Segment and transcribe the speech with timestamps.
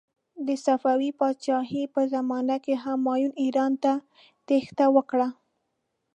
[0.47, 3.93] د صفوي پادشاهي په زمانې کې همایون ایران ته
[4.47, 5.27] تیښته وکړه.